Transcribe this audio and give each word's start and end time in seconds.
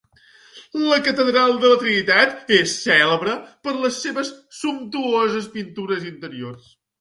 La 0.83 0.95
catedral 1.07 1.51
de 1.65 1.69
la 1.73 1.77
Trinitat 1.83 2.41
és 2.57 2.73
cèlebre 2.85 3.35
per 3.67 3.75
les 3.85 4.01
seves 4.07 4.33
sumptuoses 4.63 5.51
pintures 5.59 6.11
interiors. 6.15 6.75